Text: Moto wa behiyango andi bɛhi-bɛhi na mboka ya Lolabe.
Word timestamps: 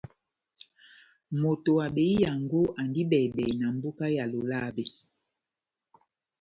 Moto 1.41 1.69
wa 1.79 1.85
behiyango 1.95 2.61
andi 2.79 3.01
bɛhi-bɛhi 3.09 3.53
na 3.59 3.67
mboka 3.75 4.05
ya 4.15 4.25
Lolabe. 4.31 4.85